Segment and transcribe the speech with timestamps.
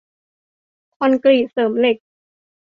[0.97, 1.97] คอนกรีตเสริมเหล็ก